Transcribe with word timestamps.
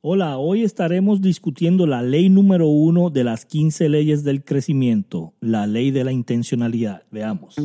Hola, 0.00 0.38
hoy 0.38 0.62
estaremos 0.62 1.20
discutiendo 1.20 1.84
la 1.84 2.02
ley 2.02 2.28
número 2.28 2.68
uno 2.68 3.10
de 3.10 3.24
las 3.24 3.44
15 3.44 3.88
leyes 3.88 4.22
del 4.22 4.44
crecimiento, 4.44 5.34
la 5.40 5.66
ley 5.66 5.90
de 5.90 6.04
la 6.04 6.12
intencionalidad. 6.12 7.02
Veamos. 7.10 7.56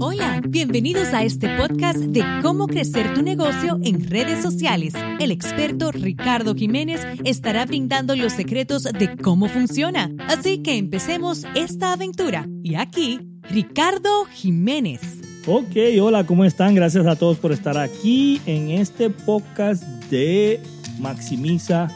Hola, 0.00 0.42
bienvenidos 0.48 1.14
a 1.14 1.22
este 1.22 1.48
podcast 1.56 1.98
de 1.98 2.24
cómo 2.42 2.66
crecer 2.66 3.14
tu 3.14 3.22
negocio 3.22 3.78
en 3.84 4.04
redes 4.10 4.42
sociales. 4.42 4.94
El 5.20 5.30
experto 5.30 5.92
Ricardo 5.92 6.56
Jiménez 6.56 7.06
estará 7.22 7.66
brindando 7.66 8.16
los 8.16 8.32
secretos 8.32 8.82
de 8.82 9.16
cómo 9.16 9.46
funciona. 9.46 10.10
Así 10.26 10.58
que 10.58 10.76
empecemos 10.76 11.44
esta 11.54 11.92
aventura. 11.92 12.48
Y 12.64 12.74
aquí, 12.74 13.20
Ricardo 13.48 14.24
Jiménez. 14.24 15.19
Ok, 15.52 15.74
hola, 16.00 16.22
¿cómo 16.22 16.44
están? 16.44 16.76
Gracias 16.76 17.04
a 17.08 17.16
todos 17.16 17.38
por 17.38 17.50
estar 17.50 17.76
aquí 17.76 18.40
en 18.46 18.70
este 18.70 19.10
podcast 19.10 19.82
de 20.08 20.60
Maximiza 21.00 21.88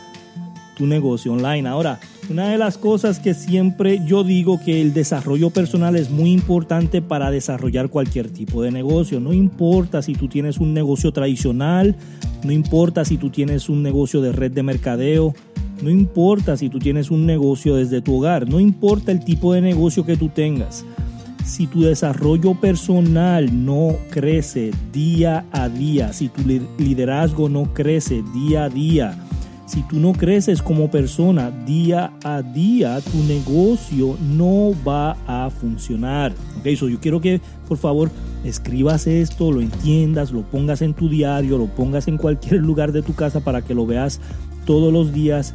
tu 0.76 0.88
negocio 0.88 1.32
online. 1.32 1.68
Ahora, 1.68 2.00
una 2.28 2.48
de 2.48 2.58
las 2.58 2.78
cosas 2.78 3.20
que 3.20 3.32
siempre 3.32 4.00
yo 4.04 4.24
digo 4.24 4.58
que 4.58 4.80
el 4.80 4.92
desarrollo 4.92 5.50
personal 5.50 5.94
es 5.94 6.10
muy 6.10 6.32
importante 6.32 7.00
para 7.00 7.30
desarrollar 7.30 7.90
cualquier 7.90 8.28
tipo 8.28 8.60
de 8.60 8.72
negocio. 8.72 9.20
No 9.20 9.32
importa 9.32 10.02
si 10.02 10.14
tú 10.14 10.26
tienes 10.26 10.58
un 10.58 10.74
negocio 10.74 11.12
tradicional, 11.12 11.94
no 12.42 12.50
importa 12.50 13.04
si 13.04 13.18
tú 13.18 13.30
tienes 13.30 13.68
un 13.68 13.84
negocio 13.84 14.20
de 14.20 14.32
red 14.32 14.50
de 14.50 14.64
mercadeo, 14.64 15.32
no 15.80 15.90
importa 15.90 16.56
si 16.56 16.70
tú 16.70 16.80
tienes 16.80 17.12
un 17.12 17.24
negocio 17.24 17.76
desde 17.76 18.00
tu 18.00 18.16
hogar, 18.16 18.48
no 18.48 18.58
importa 18.58 19.12
el 19.12 19.24
tipo 19.24 19.52
de 19.52 19.60
negocio 19.60 20.04
que 20.04 20.16
tú 20.16 20.28
tengas. 20.28 20.84
Si 21.44 21.66
tu 21.66 21.82
desarrollo 21.82 22.54
personal 22.54 23.64
no 23.64 23.96
crece 24.10 24.70
día 24.92 25.44
a 25.52 25.68
día, 25.68 26.12
si 26.14 26.28
tu 26.28 26.42
liderazgo 26.78 27.50
no 27.50 27.74
crece 27.74 28.24
día 28.34 28.64
a 28.64 28.68
día, 28.70 29.14
si 29.66 29.82
tú 29.82 30.00
no 30.00 30.12
creces 30.12 30.62
como 30.62 30.90
persona 30.90 31.50
día 31.50 32.12
a 32.24 32.40
día, 32.40 32.98
tu 33.00 33.18
negocio 33.24 34.16
no 34.34 34.72
va 34.86 35.16
a 35.26 35.50
funcionar. 35.50 36.32
Ok, 36.60 36.76
so 36.76 36.88
yo 36.88 36.98
quiero 36.98 37.20
que 37.20 37.42
por 37.68 37.76
favor 37.76 38.10
escribas 38.42 39.06
esto, 39.06 39.52
lo 39.52 39.60
entiendas, 39.60 40.32
lo 40.32 40.42
pongas 40.42 40.80
en 40.80 40.94
tu 40.94 41.10
diario, 41.10 41.58
lo 41.58 41.66
pongas 41.66 42.08
en 42.08 42.16
cualquier 42.16 42.62
lugar 42.62 42.92
de 42.92 43.02
tu 43.02 43.14
casa 43.14 43.40
para 43.40 43.62
que 43.62 43.74
lo 43.74 43.84
veas 43.84 44.18
todos 44.64 44.92
los 44.92 45.12
días 45.12 45.52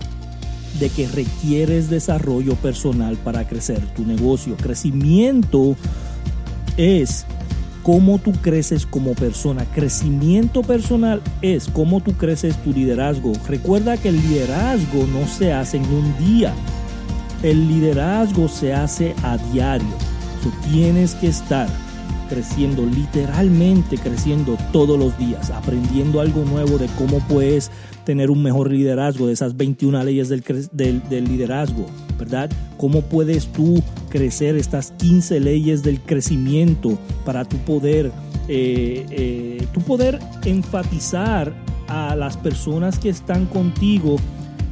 de 0.80 0.90
que 0.90 1.08
requieres 1.08 1.90
desarrollo 1.90 2.56
personal 2.56 3.18
para 3.18 3.48
crecer 3.48 3.80
tu 3.96 4.06
negocio. 4.06 4.56
Crecimiento 4.58 5.76
es 6.78 7.26
cómo 7.84 8.20
tú 8.20 8.34
creces 8.34 8.86
como 8.86 9.14
persona. 9.14 9.66
Crecimiento 9.74 10.62
personal 10.62 11.22
es 11.42 11.68
cómo 11.68 12.02
tú 12.02 12.14
creces 12.14 12.56
tu 12.64 12.72
liderazgo. 12.72 13.34
Recuerda 13.48 13.98
que 13.98 14.10
el 14.10 14.22
liderazgo 14.22 15.08
no 15.08 15.28
se 15.28 15.54
hace 15.54 15.78
en 15.78 15.86
un 15.86 16.18
día. 16.18 16.54
El 17.42 17.68
liderazgo 17.68 18.48
se 18.48 18.74
hace 18.74 19.16
a 19.24 19.38
diario. 19.52 19.88
Tú 20.44 20.52
tienes 20.70 21.16
que 21.16 21.28
estar 21.28 21.68
creciendo, 22.30 22.86
literalmente 22.86 23.98
creciendo 23.98 24.58
todos 24.72 24.98
los 24.98 25.18
días, 25.18 25.50
aprendiendo 25.50 26.22
algo 26.22 26.46
nuevo 26.46 26.78
de 26.78 26.88
cómo 26.98 27.20
puedes 27.28 27.72
tener 28.06 28.32
un 28.32 28.42
mejor 28.42 28.72
liderazgo, 28.72 29.28
de 29.28 29.34
esas 29.34 29.58
21 29.58 30.04
leyes 30.04 30.30
del, 30.30 30.44
del, 30.72 31.26
liderazgo, 31.26 31.86
¿verdad? 32.18 32.50
¿Cómo 32.78 33.02
puedes 33.02 33.48
tú 33.48 33.84
crecer 34.10 34.56
estas 34.56 34.92
15 34.92 35.40
leyes 35.40 35.84
del 35.84 36.00
crecimiento 36.00 36.98
para 37.26 37.44
tu 37.46 37.58
poder, 37.58 38.12
eh, 38.48 39.06
eh, 39.10 39.68
tu 39.74 39.82
poder 39.82 40.20
enfatizar 40.46 41.54
a 41.88 42.16
las 42.16 42.38
personas 42.38 43.00
que 43.00 43.10
están 43.10 43.46
contigo 43.48 44.18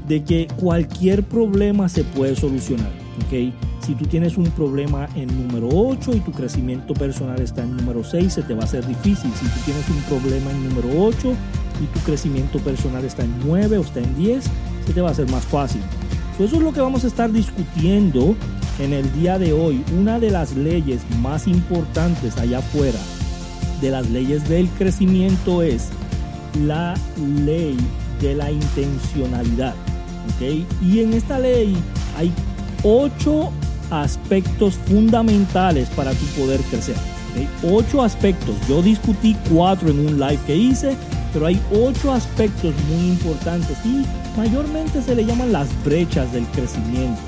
de 0.08 0.24
que 0.24 0.48
cualquier 0.58 1.24
problema 1.24 1.90
se 1.90 2.04
puede 2.04 2.36
solucionar, 2.36 2.92
¿ok? 3.26 3.54
Si 3.82 3.96
tú 3.96 4.06
tienes 4.06 4.38
un 4.38 4.46
problema 4.52 5.08
en 5.16 5.28
número 5.28 5.70
8 5.70 6.16
y 6.16 6.20
tu 6.20 6.32
crecimiento 6.32 6.94
personal 6.94 7.40
está 7.42 7.64
en 7.64 7.78
número 7.78 8.04
6, 8.04 8.34
se 8.34 8.44
te 8.44 8.54
va 8.54 8.62
a 8.62 8.66
hacer 8.66 8.86
difícil. 8.86 9.32
Si 9.34 9.46
tú 9.46 9.60
tienes 9.66 9.88
un 9.90 10.02
problema 10.04 10.52
en 10.52 10.70
número 10.70 10.90
8 11.06 11.34
y 11.82 11.86
tu 11.98 12.00
crecimiento 12.02 12.60
personal 12.60 13.06
está 13.06 13.24
en 13.24 13.34
9 13.46 13.78
o 13.78 13.82
está 13.82 14.00
en 14.00 14.16
10, 14.18 14.44
se 14.86 14.94
te 14.94 15.02
va 15.02 15.10
a 15.10 15.12
hacer 15.12 15.30
más 15.32 15.46
fácil. 15.46 15.82
Eso 16.38 16.58
es 16.58 16.62
lo 16.62 16.74
que 16.74 16.82
vamos 16.82 17.04
a 17.04 17.08
estar 17.08 17.32
discutiendo 17.32 18.36
en 18.80 18.94
el 18.94 19.12
día 19.14 19.40
de 19.40 19.54
hoy. 19.54 19.84
Una 19.98 20.20
de 20.20 20.32
las 20.32 20.56
leyes 20.56 21.02
más 21.22 21.48
importantes 21.48 22.38
allá 22.38 22.60
afuera 22.60 23.00
de 23.82 23.90
las 23.92 24.10
leyes 24.10 24.48
del 24.50 24.68
crecimiento 24.72 25.62
es 25.62 25.90
la 26.66 26.96
ley 27.46 27.78
de 28.22 28.36
la 28.36 28.52
intencionalidad. 28.52 29.76
Y 30.82 31.00
en 31.00 31.14
esta 31.14 31.40
ley 31.40 31.78
hay 32.18 32.32
ocho 32.84 33.52
aspectos 33.90 34.76
fundamentales 34.86 35.90
para 35.90 36.12
tu 36.12 36.26
poder 36.40 36.60
crecer. 36.62 36.96
Ocho 37.64 38.02
aspectos. 38.02 38.56
Yo 38.68 38.82
discutí 38.82 39.36
cuatro 39.52 39.90
en 39.90 40.00
un 40.00 40.20
live 40.20 40.40
que 40.48 40.56
hice, 40.56 40.96
pero 41.34 41.46
hay 41.46 41.62
ocho 41.72 42.12
aspectos 42.12 42.74
muy 42.90 43.10
importantes 43.10 43.78
y 43.86 44.06
mayormente 44.38 45.02
se 45.02 45.16
le 45.16 45.26
llaman 45.26 45.52
las 45.52 45.68
brechas 45.84 46.32
del 46.34 46.46
crecimiento. 46.48 47.22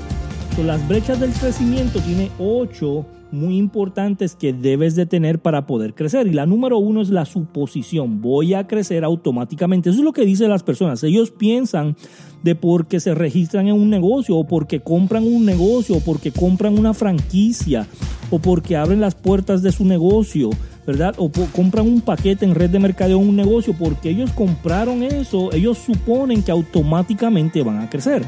las 0.64 0.86
brechas 0.88 1.18
del 1.20 1.32
crecimiento 1.32 2.00
tiene 2.00 2.30
ocho 2.38 3.06
muy 3.32 3.56
importantes 3.56 4.34
que 4.34 4.52
debes 4.52 4.96
de 4.96 5.06
tener 5.06 5.40
para 5.40 5.66
poder 5.66 5.94
crecer. 5.94 6.26
Y 6.26 6.32
la 6.32 6.46
número 6.46 6.78
uno 6.78 7.00
es 7.00 7.10
la 7.10 7.24
suposición. 7.24 8.20
Voy 8.20 8.54
a 8.54 8.66
crecer 8.66 9.04
automáticamente. 9.04 9.90
Eso 9.90 9.98
es 9.98 10.04
lo 10.04 10.12
que 10.12 10.24
dicen 10.24 10.50
las 10.50 10.62
personas. 10.62 11.02
Ellos 11.04 11.30
piensan 11.30 11.96
de 12.42 12.54
porque 12.54 13.00
se 13.00 13.14
registran 13.14 13.68
en 13.68 13.74
un 13.74 13.90
negocio 13.90 14.36
o 14.36 14.44
porque 14.44 14.80
compran 14.80 15.24
un 15.24 15.44
negocio 15.44 15.96
o 15.96 16.00
porque 16.00 16.32
compran 16.32 16.78
una 16.78 16.94
franquicia 16.94 17.86
o 18.30 18.38
porque 18.38 18.76
abren 18.76 19.00
las 19.00 19.14
puertas 19.14 19.62
de 19.62 19.72
su 19.72 19.84
negocio, 19.84 20.50
¿verdad? 20.86 21.14
O 21.18 21.30
compran 21.54 21.86
un 21.86 22.00
paquete 22.00 22.44
en 22.44 22.54
red 22.54 22.70
de 22.70 22.78
mercadeo 22.78 23.18
un 23.18 23.36
negocio 23.36 23.74
porque 23.78 24.10
ellos 24.10 24.30
compraron 24.32 25.02
eso, 25.02 25.52
ellos 25.52 25.78
suponen 25.78 26.42
que 26.42 26.52
automáticamente 26.52 27.62
van 27.62 27.78
a 27.78 27.90
crecer. 27.90 28.22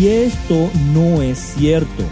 Y 0.00 0.08
esto 0.08 0.68
no 0.92 1.22
es 1.22 1.38
cierto 1.38 2.02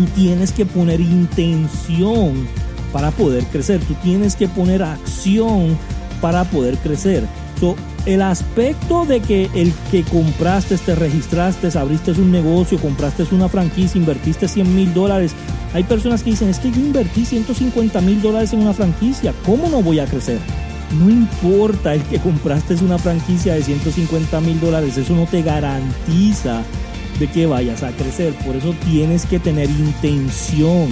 tú 0.00 0.06
tienes 0.14 0.52
que 0.52 0.64
poner 0.64 0.98
intención 0.98 2.48
para 2.90 3.10
poder 3.10 3.44
crecer, 3.44 3.80
tú 3.80 3.92
tienes 4.02 4.34
que 4.34 4.48
poner 4.48 4.82
acción 4.82 5.76
para 6.22 6.44
poder 6.44 6.78
crecer. 6.78 7.26
el 8.06 8.22
aspecto 8.22 9.04
de 9.04 9.20
que 9.20 9.50
el 9.54 9.74
que 9.90 10.02
compraste, 10.04 10.78
te 10.78 10.94
registraste, 10.94 11.68
abriste 11.78 12.12
un 12.12 12.32
negocio, 12.32 12.78
compraste 12.78 13.26
una 13.32 13.50
franquicia, 13.50 13.98
invertiste 13.98 14.48
100 14.48 14.74
mil 14.74 14.94
dólares, 14.94 15.32
hay 15.74 15.84
personas 15.84 16.22
que 16.22 16.30
dicen, 16.30 16.48
es 16.48 16.58
que 16.58 16.70
yo 16.70 16.80
invertí 16.80 17.26
150 17.26 18.00
mil 18.00 18.22
dólares 18.22 18.54
en 18.54 18.60
una 18.60 18.72
franquicia, 18.72 19.34
¿cómo 19.44 19.68
no 19.68 19.82
voy 19.82 19.98
a 19.98 20.06
crecer? 20.06 20.38
No 20.98 21.10
importa 21.10 21.94
el 21.94 22.02
que 22.04 22.18
compraste 22.18 22.74
una 22.76 22.98
franquicia 22.98 23.52
de 23.52 23.62
150 23.62 24.40
mil 24.40 24.58
dólares, 24.58 24.96
eso 24.96 25.14
no 25.14 25.26
te 25.26 25.42
garantiza 25.42 26.62
de 27.20 27.28
que 27.28 27.46
vayas 27.46 27.84
a 27.84 27.92
crecer. 27.92 28.34
Por 28.44 28.56
eso 28.56 28.74
tienes 28.90 29.26
que 29.26 29.38
tener 29.38 29.68
intención. 29.70 30.88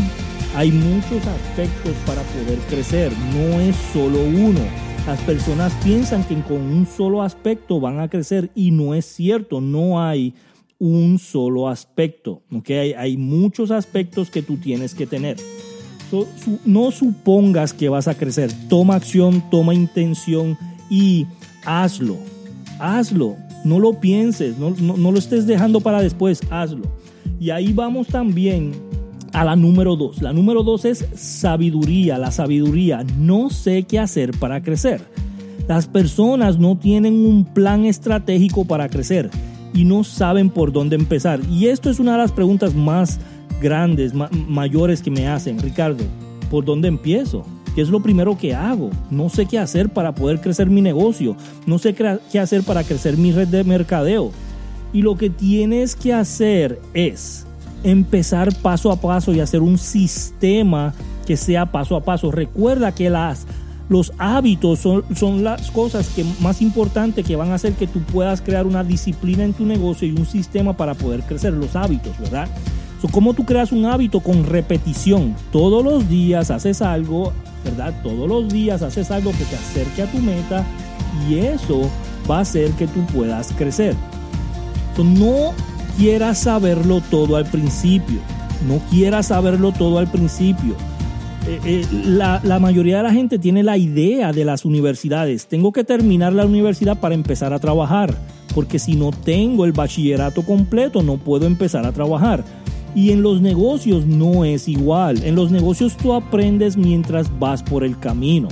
Hay 0.55 0.71
muchos 0.71 1.27
aspectos 1.27 1.95
para 2.07 2.23
poder 2.23 2.59
crecer, 2.69 3.13
no 3.35 3.61
es 3.61 3.75
solo 3.93 4.23
uno. 4.23 4.61
Las 5.07 5.21
personas 5.21 5.73
piensan 5.83 6.23
que 6.25 6.41
con 6.43 6.61
un 6.61 6.87
solo 6.87 7.23
aspecto 7.23 7.81
van 7.81 7.99
a 7.99 8.09
crecer 8.09 8.51
y 8.55 8.71
no 8.71 8.95
es 8.95 9.07
cierto, 9.07 9.61
no 9.61 10.03
hay 10.03 10.35
un 10.79 11.19
solo 11.19 11.69
aspecto. 11.69 12.43
¿okay? 12.53 12.93
Hay, 12.93 13.17
muchos 13.17 13.71
aspectos 13.71 14.31
que 14.31 14.43
tú 14.43 14.59
tienes 14.59 14.95
que 14.95 15.07
tener. 15.07 15.37
no 16.67 16.91
supongas 16.91 17.73
que 17.73 17.89
vas 17.89 18.07
a 18.07 18.15
crecer, 18.15 18.51
toma 18.69 18.97
acción, 18.97 19.43
toma 19.51 19.75
intención 19.75 20.59
y 20.91 21.27
hazlo. 21.65 22.19
Hazlo. 22.79 23.48
No 23.65 23.79
lo 23.79 24.01
pienses, 24.01 24.57
no, 24.59 24.71
lo 24.71 25.19
estés 25.19 25.47
dejando 25.47 25.81
para 25.81 26.01
después, 26.01 26.41
hazlo. 26.51 26.85
Y 27.41 27.51
ahí 27.51 27.73
vamos 27.73 28.09
también 28.09 28.73
a 29.33 29.45
la 29.45 29.57
número 29.57 29.97
dos. 29.97 30.23
La 30.23 30.33
número 30.33 30.63
dos 30.63 30.85
es 30.85 31.07
sabiduría. 31.15 32.19
La 32.19 32.31
sabiduría. 32.31 33.05
No 33.19 33.51
sé 33.51 33.85
qué 33.85 33.99
hacer 33.99 34.33
para 34.39 34.63
crecer. 34.63 35.01
Las 35.69 35.87
personas 35.87 36.59
no 36.59 36.79
tienen 36.79 37.15
un 37.27 37.45
plan 37.45 37.85
estratégico 37.85 38.65
para 38.65 38.89
crecer 38.89 39.31
y 39.75 39.85
no 39.85 40.03
saben 40.03 40.51
por 40.51 40.73
dónde 40.73 40.97
empezar. 40.97 41.41
Y 41.51 41.67
esto 41.67 41.91
es 41.91 42.01
una 42.01 42.13
de 42.13 42.19
las 42.19 42.33
preguntas 42.33 42.75
más 42.75 43.21
grandes, 43.61 44.13
mayores 44.15 45.03
que 45.03 45.11
me 45.11 45.29
hacen. 45.29 45.59
Ricardo, 45.59 46.05
¿por 46.51 46.65
dónde 46.65 46.89
empiezo? 46.89 47.45
¿Qué 47.79 47.83
es 47.83 47.91
lo 47.91 48.01
primero 48.01 48.37
que 48.37 48.57
hago? 48.57 48.91
No 49.09 49.29
sé 49.29 49.47
qué 49.47 49.57
hacer 49.57 49.89
para 49.89 50.13
poder 50.13 50.41
crecer 50.41 50.69
mi 50.69 50.81
negocio. 50.81 51.37
No 51.65 51.79
sé 51.79 51.95
qué 51.95 52.41
hacer 52.41 52.65
para 52.65 52.83
crecer 52.83 53.17
mi 53.17 53.31
red 53.31 53.47
de 53.47 53.63
mercadeo. 53.63 54.33
Y 54.93 55.03
lo 55.03 55.17
que 55.17 55.31
tienes 55.31 55.95
que 55.95 56.13
hacer 56.13 56.81
es 56.93 57.47
empezar 57.85 58.53
paso 58.63 58.91
a 58.91 59.01
paso 59.01 59.33
y 59.33 59.39
hacer 59.39 59.61
un 59.61 59.79
sistema 59.79 60.93
que 61.25 61.37
sea 61.37 61.71
paso 61.71 61.95
a 61.95 62.03
paso. 62.03 62.33
Recuerda 62.33 62.97
que 62.97 63.11
las 63.11 63.47
Los 63.89 64.13
hábitos 64.19 64.81
son, 64.81 65.05
son 65.15 65.45
las 65.45 65.71
cosas 65.71 66.09
que, 66.09 66.25
más 66.41 66.61
importantes 66.61 67.25
que 67.25 67.37
van 67.37 67.53
a 67.53 67.55
hacer 67.55 67.75
que 67.75 67.87
tú 67.87 68.01
puedas 68.01 68.43
crear 68.43 68.67
una 68.67 68.83
disciplina 68.83 69.45
en 69.45 69.53
tu 69.53 69.65
negocio 69.65 70.09
y 70.09 70.11
un 70.11 70.27
sistema 70.27 70.77
para 70.77 70.95
poder 70.95 71.23
crecer. 71.23 71.53
Los 71.53 71.77
hábitos, 71.77 72.19
¿verdad? 72.19 72.49
So, 73.01 73.07
¿Cómo 73.07 73.35
tú 73.35 73.45
creas 73.45 73.71
un 73.71 73.87
hábito 73.87 74.19
con 74.19 74.45
repetición? 74.45 75.37
Todos 75.53 75.85
los 75.85 76.09
días 76.09 76.51
haces 76.51 76.83
algo, 76.83 77.33
¿verdad? 77.65 77.95
Todos 78.03 78.29
los 78.29 78.49
días 78.49 78.83
haces 78.83 79.11
algo 79.11 79.33
que 79.33 79.45
te 79.45 79.57
acerque 79.57 80.03
a 80.03 80.11
tu 80.11 80.19
meta 80.19 80.65
y 81.29 81.39
eso 81.39 81.91
va 82.31 82.39
a 82.39 82.41
hacer 82.41 82.71
que 82.73 82.87
tú 82.87 83.05
puedas 83.07 83.53
crecer. 83.53 83.95
No 84.99 85.53
quieras 85.97 86.39
saberlo 86.39 87.01
todo 87.01 87.37
al 87.37 87.47
principio. 87.47 88.19
No 88.67 88.79
quieras 88.91 89.29
saberlo 89.29 89.73
todo 89.73 89.99
al 89.99 90.11
principio. 90.11 90.75
Eh, 91.47 91.61
eh, 91.65 91.87
la, 92.05 92.59
mayoría 92.59 92.99
de 92.99 93.03
la 93.05 93.13
gente 93.13 93.39
tiene 93.39 93.63
la 93.63 93.79
idea 93.79 94.33
de 94.33 94.45
las 94.45 94.65
universidades. 94.65 95.47
Tengo 95.47 95.73
que 95.73 95.85
terminar 95.85 96.33
la 96.33 96.45
universidad 96.45 96.99
para 96.99 97.15
empezar 97.15 97.53
a 97.53 97.59
trabajar, 97.59 98.15
porque 98.55 98.79
si 98.79 98.97
no 98.97 99.13
tengo 99.13 99.65
el 99.65 99.73
bachillerato 99.73 100.43
completo 100.43 101.03
no 101.03 101.17
puedo 101.17 101.47
empezar 101.47 101.87
a 101.87 101.93
trabajar. 101.93 102.45
Y 102.99 103.13
en 103.13 103.23
los 103.23 103.41
negocios 103.41 104.07
no 104.07 104.45
es 104.45 104.67
igual. 104.67 105.23
En 105.23 105.37
los 105.37 105.53
negocios 105.53 105.97
tú 105.97 106.15
aprendes 106.15 106.77
mientras 106.77 107.31
vas 107.39 107.63
por 107.63 107.85
el 107.85 107.97
camino. 107.97 108.49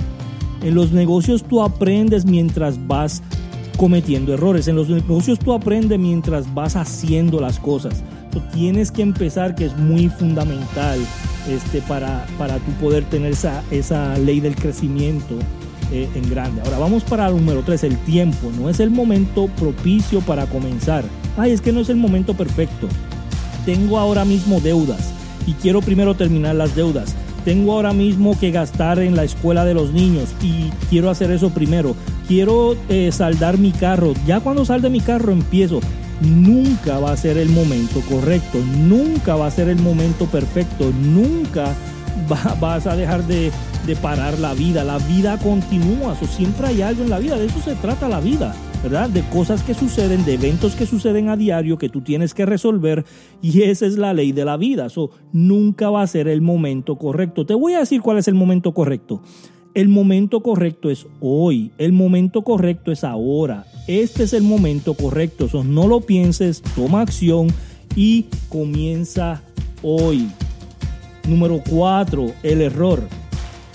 En 0.63 0.73
los 0.73 0.93
negocios 0.93 1.43
tú 1.43 1.61
aprendes 1.61 2.25
mientras 2.25 2.87
vas 2.87 3.21
cometiendo 3.75 4.33
errores. 4.33 4.69
En 4.69 4.77
los 4.77 4.87
negocios 4.87 5.37
tú 5.37 5.51
aprendes 5.51 5.99
mientras 5.99 6.53
vas 6.53 6.77
haciendo 6.77 7.41
las 7.41 7.59
cosas. 7.59 8.01
Tú 8.31 8.41
tienes 8.53 8.89
que 8.89 9.01
empezar, 9.01 9.53
que 9.53 9.65
es 9.65 9.77
muy 9.77 10.07
fundamental 10.07 10.97
este, 11.49 11.81
para, 11.81 12.25
para 12.37 12.57
tu 12.59 12.71
poder 12.79 13.03
tener 13.03 13.33
esa, 13.33 13.61
esa 13.69 14.17
ley 14.17 14.39
del 14.39 14.55
crecimiento 14.55 15.35
eh, 15.91 16.07
en 16.15 16.29
grande. 16.29 16.61
Ahora 16.63 16.77
vamos 16.77 17.03
para 17.03 17.27
el 17.27 17.35
número 17.35 17.63
3, 17.63 17.83
el 17.83 17.97
tiempo. 18.05 18.49
No 18.57 18.69
es 18.69 18.79
el 18.79 18.91
momento 18.91 19.49
propicio 19.59 20.21
para 20.21 20.45
comenzar. 20.45 21.03
Ay, 21.35 21.51
es 21.51 21.59
que 21.59 21.73
no 21.73 21.81
es 21.81 21.89
el 21.89 21.97
momento 21.97 22.33
perfecto. 22.33 22.87
Tengo 23.67 23.99
ahora 23.99 24.23
mismo 24.23 24.61
deudas 24.61 25.13
y 25.45 25.51
quiero 25.51 25.81
primero 25.81 26.15
terminar 26.15 26.55
las 26.55 26.73
deudas. 26.73 27.13
Tengo 27.43 27.73
ahora 27.73 27.91
mismo 27.91 28.39
que 28.39 28.51
gastar 28.51 28.97
en 28.99 29.17
la 29.17 29.25
escuela 29.25 29.65
de 29.65 29.73
los 29.73 29.91
niños 29.91 30.29
y 30.41 30.69
quiero 30.89 31.09
hacer 31.09 31.31
eso 31.31 31.49
primero. 31.49 31.93
Quiero 32.29 32.77
eh, 32.87 33.11
saldar 33.11 33.57
mi 33.57 33.73
carro. 33.73 34.13
Ya 34.25 34.39
cuando 34.39 34.63
salde 34.63 34.89
mi 34.89 35.01
carro 35.01 35.33
empiezo 35.33 35.81
nunca 36.21 36.99
va 36.99 37.11
a 37.11 37.17
ser 37.17 37.37
el 37.37 37.49
momento 37.49 37.99
correcto, 38.09 38.57
nunca 38.59 39.35
va 39.35 39.47
a 39.47 39.51
ser 39.51 39.67
el 39.67 39.79
momento 39.79 40.27
perfecto, 40.27 40.93
nunca 41.01 41.75
vas 42.61 42.87
a 42.87 42.95
dejar 42.95 43.25
de, 43.27 43.51
parar 44.01 44.39
la 44.39 44.53
vida. 44.53 44.85
La 44.85 44.97
vida 44.97 45.37
continúa, 45.39 46.15
siempre 46.31 46.67
hay 46.67 46.81
algo 46.83 47.03
en 47.03 47.09
la 47.09 47.19
vida, 47.19 47.37
de 47.37 47.47
eso 47.47 47.61
se 47.61 47.75
trata 47.75 48.07
la 48.07 48.21
vida. 48.21 48.55
¿Verdad? 48.83 49.09
De 49.09 49.21
cosas 49.29 49.63
que 49.63 49.73
suceden, 49.73 50.25
de 50.25 50.35
eventos 50.35 50.75
que 50.75 50.85
suceden 50.85 51.29
a 51.29 51.37
diario 51.37 51.77
que 51.77 51.89
tú 51.89 52.01
tienes 52.01 52.33
que 52.33 52.45
resolver 52.45 53.05
y 53.41 53.63
esa 53.63 53.85
es 53.85 53.97
la 53.97 54.13
ley 54.13 54.31
de 54.31 54.45
la 54.45 54.57
vida. 54.57 54.87
Eso 54.87 55.11
nunca 55.33 55.89
va 55.89 56.01
a 56.01 56.07
ser 56.07 56.27
el 56.27 56.41
momento 56.41 56.97
correcto. 56.97 57.45
Te 57.45 57.53
voy 57.53 57.73
a 57.73 57.79
decir 57.79 58.01
cuál 58.01 58.17
es 58.17 58.27
el 58.27 58.35
momento 58.35 58.73
correcto. 58.73 59.21
El 59.73 59.89
momento 59.89 60.41
correcto 60.41 60.89
es 60.89 61.05
hoy, 61.19 61.71
el 61.77 61.93
momento 61.93 62.43
correcto 62.43 62.91
es 62.91 63.03
ahora. 63.03 63.65
Este 63.87 64.23
es 64.23 64.33
el 64.33 64.43
momento 64.43 64.95
correcto. 64.95 65.47
no 65.63 65.87
lo 65.87 66.01
pienses, 66.01 66.61
toma 66.75 67.01
acción 67.01 67.47
y 67.95 68.25
comienza 68.49 69.43
hoy. 69.83 70.27
Número 71.27 71.61
4, 71.69 72.25
el 72.43 72.61
error. 72.61 73.01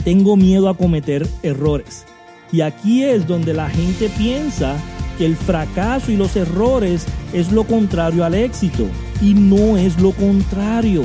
Tengo 0.05 0.37
miedo 0.37 0.69
a 0.69 0.77
cometer 0.77 1.27
errores. 1.43 2.05
Y 2.51 2.63
aquí 2.63 3.05
es 3.05 3.27
donde 3.27 3.55
la 3.55 3.71
gente 3.71 4.11
piensa 4.19 4.77
que 5.19 5.27
el 5.27 5.37
fracaso 5.37 6.11
y 6.11 6.17
los 6.17 6.37
errores 6.37 7.07
es 7.33 7.53
lo 7.53 7.65
contrario 7.65 8.25
al 8.25 8.35
éxito. 8.35 8.87
Y 9.21 9.35
no 9.35 9.77
es 9.77 10.01
lo 10.01 10.13
contrario. 10.13 11.05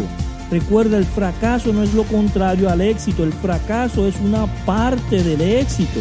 Recuerda, 0.50 0.98
el 0.98 1.06
fracaso 1.06 1.74
no 1.74 1.84
es 1.84 1.94
lo 1.94 2.04
contrario 2.04 2.70
al 2.70 2.80
éxito, 2.80 3.24
el 3.24 3.34
fracaso 3.34 4.08
es 4.08 4.16
una 4.24 4.46
parte 4.66 5.22
del 5.22 5.42
éxito. 5.42 6.00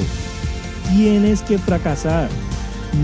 Tienes 0.91 1.43
que 1.43 1.59
fracasar. 1.59 2.29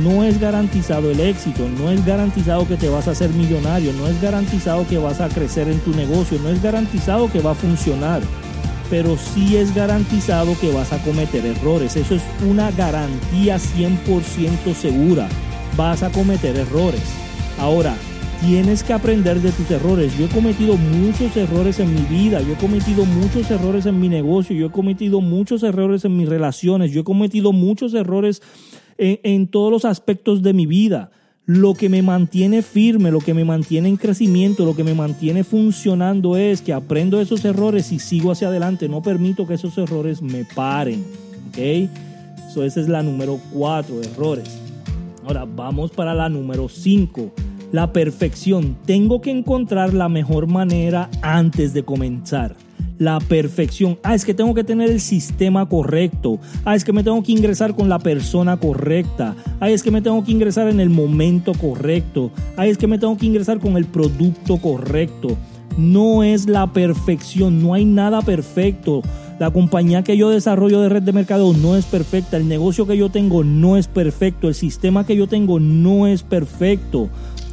No 0.05 0.25
es 0.25 0.41
garantizado 0.41 1.11
el 1.11 1.21
éxito, 1.21 1.69
no 1.69 1.91
es 1.91 2.05
garantizado 2.07 2.67
que 2.67 2.77
te 2.77 2.89
vas 2.89 3.09
a 3.09 3.11
hacer 3.11 3.31
millonario, 3.31 3.93
no 3.93 4.07
es 4.07 4.23
garantizado 4.23 4.87
que 4.87 4.97
vas 4.97 5.21
a 5.21 5.29
crecer 5.29 5.69
en 5.69 5.81
tu 5.81 5.91
negocio, 5.91 6.39
no 6.43 6.49
es 6.49 6.63
garantizado 6.63 7.31
que 7.31 7.41
va 7.41 7.51
a 7.51 7.55
funcionar, 7.55 8.23
pero 8.93 9.17
sí 9.17 9.57
es 9.57 9.75
garantizado 9.75 10.55
que 10.61 10.71
vas 10.71 10.93
a 10.93 11.03
cometer 11.03 11.47
errores. 11.47 11.97
Eso 11.97 12.15
es 12.15 12.23
una 12.47 12.71
garantía 12.73 13.57
100% 13.57 14.75
segura. 14.75 15.31
Vas 15.79 16.03
a 16.03 16.11
cometer 16.11 16.55
errores. 16.57 17.01
Ahora, 17.59 17.97
tienes 18.43 18.83
que 18.83 18.93
aprender 18.93 19.41
de 19.41 19.51
tus 19.51 19.71
errores. 19.71 20.15
Yo 20.19 20.27
he 20.27 20.29
cometido 20.29 20.77
muchos 20.77 21.35
errores 21.39 21.81
en 21.81 21.95
mi 21.95 22.03
vida, 22.03 22.43
yo 22.43 22.53
he 22.53 22.57
cometido 22.57 23.07
muchos 23.07 23.51
errores 23.51 23.87
en 23.87 23.99
mi 23.99 24.11
negocio, 24.11 24.55
yo 24.55 24.67
he 24.67 24.71
cometido 24.71 25.23
muchos 25.23 25.63
errores 25.63 26.05
en 26.05 26.15
mis 26.15 26.29
relaciones, 26.29 26.93
yo 26.93 27.01
he 27.01 27.05
cometido 27.05 27.55
muchos 27.55 27.95
errores 27.95 28.43
en, 28.99 29.47
todos 29.47 29.73
los 29.73 29.87
aspectos 29.87 30.43
de 30.43 30.53
mi 30.53 30.67
vida. 30.67 31.13
Lo 31.45 31.75
que 31.75 31.89
me 31.89 32.03
mantiene 32.03 32.63
firme, 32.63 33.11
lo 33.11 33.19
que 33.19 33.35
me 33.35 33.45
mantiene 33.45 33.89
en 33.89 33.97
crecimiento, 33.97 34.65
lo 34.65 34.77
que 34.77 34.85
me 34.85 34.95
mantiene 34.95 35.43
funcionando 35.43 36.37
es 36.37 36.63
que 36.63 36.73
aprendo 36.73 37.21
esos 37.21 37.45
errores 37.45 37.91
y 37.91 37.99
sigo 37.99 38.31
hacia 38.31 38.47
adelante. 38.47 38.89
No 38.89 39.03
permito 39.03 39.47
que 39.47 39.55
esos 39.55 39.77
errores 39.77 40.23
me 40.23 40.45
paren. 40.45 41.05
¿Ok? 41.49 41.91
So, 42.55 42.63
esa 42.63 42.81
es 42.81 42.89
la 42.89 43.03
número 43.03 43.41
cuatro, 43.53 44.01
errores. 44.01 44.49
Ahora 45.25 45.45
vamos 45.45 45.91
para 45.91 46.15
la 46.15 46.29
número 46.29 46.69
cinco 46.69 47.33
la 47.73 47.93
perfección. 47.93 48.77
Tengo 48.85 49.21
que 49.21 49.31
encontrar 49.31 49.95
la 49.95 50.09
mejor 50.09 50.47
manera 50.47 51.11
antes 51.23 51.73
de 51.75 51.83
comenzar. 51.83 52.55
La 52.99 53.19
perfección. 53.19 53.99
Ah, 54.05 54.15
es 54.15 54.25
que 54.25 54.35
tengo 54.35 54.55
que 54.55 54.63
tener 54.63 54.91
el 54.91 55.01
sistema 55.01 55.69
correcto. 55.69 56.39
Ah, 56.65 56.77
es 56.77 56.85
que 56.85 56.93
me 56.93 57.03
tengo 57.03 57.23
que 57.23 57.33
ingresar 57.33 57.75
con 57.75 57.89
la 57.89 57.99
persona 57.99 58.59
correcta. 58.59 59.35
Ah, 59.59 59.71
es 59.71 59.83
que 59.83 59.91
me 59.91 60.03
tengo 60.03 60.23
que 60.23 60.31
ingresar 60.31 60.69
en 60.69 60.79
el 60.79 60.91
momento 60.91 61.53
correcto. 61.55 62.31
Ah, 62.57 62.67
es 62.67 62.79
que 62.79 62.87
me 62.87 62.99
tengo 62.99 63.17
que 63.17 63.27
ingresar 63.27 63.59
con 63.59 63.77
el 63.77 63.87
producto 63.87 64.59
correcto. 64.59 65.37
No 65.79 66.23
es 66.23 66.49
la 66.49 66.73
perfección, 66.73 67.63
no 67.63 67.73
hay 67.73 67.87
nada 67.87 68.21
perfecto. 68.21 69.01
La 69.41 69.51
compañía 69.51 70.05
que 70.05 70.19
yo 70.19 70.29
desarrollo 70.29 70.83
de 70.83 70.91
red 70.91 71.03
de 71.03 71.13
mercado 71.13 71.55
no 71.55 71.77
es 71.77 71.87
perfecta. 71.87 72.37
El 72.37 72.47
negocio 72.47 72.87
que 72.87 72.99
yo 72.99 73.09
tengo 73.09 73.43
no 73.43 73.79
es 73.79 73.89
perfecto. 73.89 74.49
El 74.49 74.55
sistema 74.55 75.07
que 75.07 75.17
yo 75.17 75.27
tengo 75.27 75.59
no 75.59 76.07
es 76.07 76.23
perfecto 76.23 77.09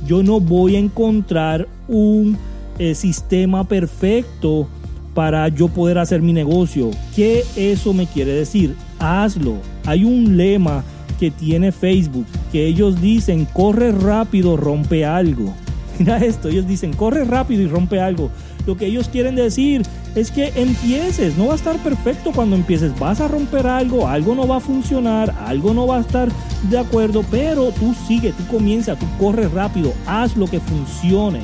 yo 0.05 0.23
no 0.23 0.39
voy 0.39 0.75
a 0.75 0.79
encontrar 0.79 1.67
un 1.87 2.37
eh, 2.77 2.95
sistema 2.95 3.63
perfecto 3.67 4.67
para 5.13 5.47
yo 5.49 5.67
poder 5.67 5.97
hacer 5.97 6.21
mi 6.21 6.33
negocio. 6.33 6.91
¿Qué 7.15 7.43
eso 7.55 7.93
me 7.93 8.07
quiere 8.07 8.31
decir? 8.31 8.75
Hazlo. 8.99 9.55
Hay 9.85 10.05
un 10.05 10.37
lema 10.37 10.83
que 11.19 11.31
tiene 11.31 11.71
Facebook 11.71 12.25
que 12.51 12.65
ellos 12.65 13.01
dicen, 13.01 13.45
corre 13.45 13.91
rápido, 13.91 14.55
rompe 14.55 15.05
algo. 15.05 15.53
Mira 15.99 16.19
esto, 16.19 16.47
ellos 16.47 16.67
dicen, 16.67 16.93
corre 16.93 17.25
rápido 17.25 17.61
y 17.61 17.67
rompe 17.67 17.99
algo. 17.99 18.29
Lo 18.65 18.77
que 18.77 18.85
ellos 18.85 19.09
quieren 19.09 19.35
decir 19.35 19.81
es 20.15 20.31
que 20.31 20.51
empieces, 20.55 21.37
no 21.37 21.47
va 21.47 21.53
a 21.53 21.55
estar 21.55 21.77
perfecto 21.77 22.31
cuando 22.33 22.55
empieces, 22.55 22.97
vas 22.99 23.21
a 23.21 23.27
romper 23.27 23.67
algo, 23.67 24.07
algo 24.07 24.35
no 24.35 24.47
va 24.47 24.57
a 24.57 24.61
funcionar, 24.61 25.33
algo 25.45 25.73
no 25.73 25.87
va 25.87 25.97
a 25.97 26.01
estar 26.01 26.29
de 26.69 26.77
acuerdo, 26.77 27.23
pero 27.29 27.71
tú 27.71 27.93
sigue, 28.07 28.31
tú 28.33 28.45
comienza, 28.47 28.95
tú 28.95 29.05
corres 29.19 29.51
rápido, 29.51 29.93
haz 30.07 30.35
lo 30.35 30.47
que 30.47 30.59
funcione. 30.59 31.41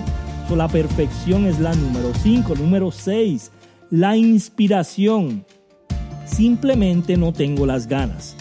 la 0.55 0.67
perfección 0.67 1.45
es 1.45 1.59
la 1.59 1.73
número 1.73 2.11
5, 2.21 2.55
número 2.55 2.91
6, 2.91 3.51
la 3.91 4.17
inspiración. 4.17 5.45
Simplemente 6.25 7.17
no 7.17 7.33
tengo 7.33 7.65
las 7.65 7.87
ganas. 7.87 8.35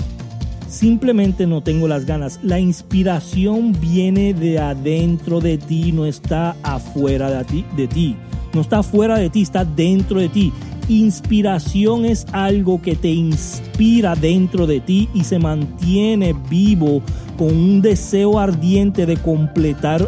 Simplemente 0.69 1.47
no 1.47 1.63
tengo 1.63 1.87
las 1.87 2.05
ganas. 2.05 2.41
La 2.43 2.59
inspiración 2.59 3.79
viene 3.81 4.35
de 4.35 4.59
adentro 4.59 5.41
de 5.41 5.59
ti, 5.59 5.93
no 5.93 6.05
está 6.07 6.57
afuera 6.63 7.31
de 7.31 7.45
ti. 7.45 7.65
De 7.77 7.87
ti. 7.87 8.17
No 8.55 8.61
está 8.61 8.85
fuera 8.85 9.19
de 9.19 9.31
ti, 9.31 9.43
está 9.43 9.65
dentro 9.65 10.21
de 10.21 10.29
ti. 10.29 10.53
Inspiración 10.89 12.05
es 12.05 12.25
algo 12.31 12.81
que 12.81 12.95
te 12.95 13.09
inspira 13.09 14.15
dentro 14.15 14.67
de 14.67 14.81
ti 14.81 15.09
y 15.13 15.25
se 15.25 15.41
mantiene 15.41 16.35
vivo 16.49 17.03
con 17.37 17.49
un 17.49 17.83
deseo 17.83 18.39
ardiente 18.39 19.07
de 19.07 19.17
completar 19.17 20.07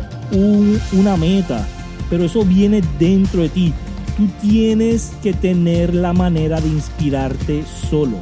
una 0.93 1.17
meta. 1.17 1.67
Pero 2.09 2.25
eso 2.25 2.45
viene 2.45 2.83
dentro 3.01 3.43
de 3.43 3.49
ti. 3.49 3.73
Tú 4.17 4.29
tienes 4.41 5.13
que 5.23 5.33
tener 5.33 5.93
la 5.93 6.13
manera 6.13 6.61
de 6.61 6.69
inspirarte 6.69 7.65
solo. 7.91 8.19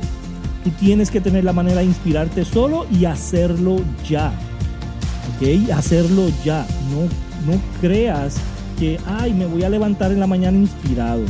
Tú 0.64 0.70
tienes 0.70 1.10
que 1.10 1.20
tener 1.20 1.44
la 1.44 1.52
manera 1.52 1.80
de 1.80 1.86
inspirarte 1.86 2.46
solo 2.46 2.86
y 2.90 3.04
hacerlo 3.04 3.76
ya. 4.08 4.32
¿Ok? 5.36 5.70
Hacerlo 5.70 6.28
ya. 6.44 6.66
No, 6.90 7.52
no 7.52 7.60
creas 7.82 8.36
que, 8.78 8.98
ay, 9.06 9.32
me 9.32 9.46
voy 9.46 9.62
a 9.64 9.70
levantar 9.70 10.12
en 10.12 10.20
la 10.20 10.26
mañana 10.26 10.58
inspirado. 10.58 11.22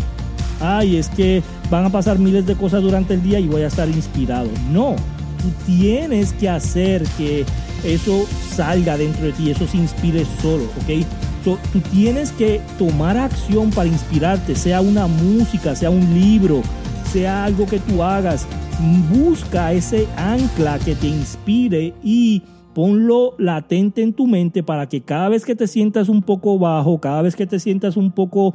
Ay, 0.60 0.96
es 0.96 1.08
que 1.08 1.42
van 1.70 1.84
a 1.84 1.90
pasar 1.90 2.18
miles 2.18 2.46
de 2.46 2.54
cosas 2.54 2.82
durante 2.82 3.14
el 3.14 3.22
día 3.22 3.40
y 3.40 3.48
voy 3.48 3.62
a 3.62 3.66
estar 3.66 3.88
inspirado. 3.88 4.48
No, 4.70 4.96
tú 5.40 5.48
tienes 5.66 6.32
que 6.32 6.48
hacer 6.48 7.02
que 7.18 7.44
eso 7.84 8.26
salga 8.54 8.96
dentro 8.96 9.26
de 9.26 9.32
ti, 9.32 9.50
eso 9.50 9.66
se 9.66 9.76
inspire 9.76 10.24
solo, 10.40 10.64
¿ok? 10.64 11.06
tú 11.44 11.58
tienes 11.92 12.32
que 12.32 12.60
tomar 12.78 13.18
acción 13.18 13.70
para 13.70 13.88
inspirarte, 13.88 14.56
sea 14.56 14.80
una 14.80 15.06
música, 15.06 15.76
sea 15.76 15.90
un 15.90 16.14
libro, 16.14 16.62
sea 17.12 17.44
algo 17.44 17.66
que 17.66 17.78
tú 17.78 18.02
hagas. 18.02 18.46
Busca 19.10 19.72
ese 19.72 20.08
ancla 20.16 20.78
que 20.78 20.94
te 20.94 21.06
inspire 21.06 21.94
y 22.02 22.42
ponlo 22.74 23.34
latente 23.38 24.02
en 24.02 24.12
tu 24.12 24.26
mente 24.26 24.62
para 24.62 24.88
que 24.88 25.00
cada 25.00 25.28
vez 25.28 25.44
que 25.44 25.54
te 25.54 25.66
sientas 25.66 26.08
un 26.08 26.22
poco 26.22 26.58
bajo, 26.58 27.00
cada 27.00 27.22
vez 27.22 27.36
que 27.36 27.46
te 27.46 27.58
sientas 27.58 27.96
un 27.96 28.10
poco 28.10 28.54